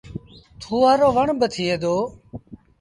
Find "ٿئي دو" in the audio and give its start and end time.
1.53-1.95